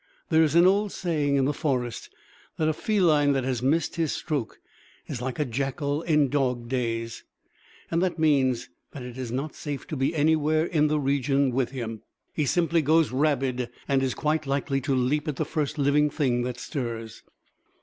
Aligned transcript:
There 0.29 0.41
is 0.41 0.55
an 0.55 0.65
old 0.65 0.91
saying 0.91 1.35
in 1.35 1.45
the 1.45 1.53
forest 1.53 2.09
that 2.57 2.67
a 2.67 2.73
feline 2.73 3.33
that 3.33 3.43
has 3.43 3.61
missed 3.61 3.97
his 3.97 4.11
stroke 4.11 4.59
is 5.05 5.21
like 5.21 5.37
a 5.37 5.45
jackal 5.45 6.01
in 6.01 6.27
dog 6.27 6.67
days 6.67 7.23
and 7.91 8.01
that 8.01 8.17
means 8.17 8.69
that 8.93 9.03
it 9.03 9.15
is 9.15 9.31
not 9.31 9.53
safe 9.53 9.85
to 9.85 9.95
be 9.95 10.15
anywhere 10.15 10.65
in 10.65 10.87
the 10.87 10.99
region 10.99 11.51
with 11.51 11.69
him. 11.69 12.01
He 12.33 12.47
simply 12.47 12.81
goes 12.81 13.11
rabid 13.11 13.69
and 13.87 14.01
is 14.01 14.15
quite 14.15 14.47
likely 14.47 14.81
to 14.81 14.95
leap 14.95 15.27
at 15.27 15.35
the 15.35 15.45
first 15.45 15.77
living 15.77 16.09
thing 16.09 16.41
that 16.41 16.57
stirs. 16.59 17.21